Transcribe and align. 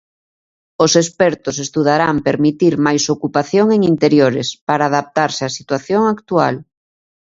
Os 0.83 0.91
expertos 1.03 1.55
estudarán 1.65 2.15
permitir 2.27 2.73
máis 2.85 3.03
ocupación 3.15 3.67
en 3.75 3.81
interiores, 3.93 4.47
para 4.67 4.87
adaptarse 4.91 5.41
á 5.47 5.49
situación 5.59 6.01
actual. 6.15 6.55